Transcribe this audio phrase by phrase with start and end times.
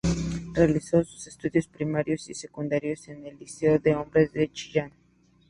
[0.55, 4.91] Realizó sus estudios primarios y secundarios en el Liceo de Hombres de Chillán.